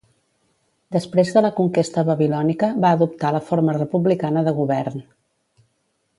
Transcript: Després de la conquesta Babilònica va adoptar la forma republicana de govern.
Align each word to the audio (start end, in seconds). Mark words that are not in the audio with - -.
Després 0.95 1.33
de 1.35 1.43
la 1.45 1.51
conquesta 1.59 2.05
Babilònica 2.07 2.71
va 2.87 2.95
adoptar 2.99 3.31
la 3.37 3.43
forma 3.51 3.77
republicana 3.79 4.45
de 4.49 4.55
govern. 4.63 5.07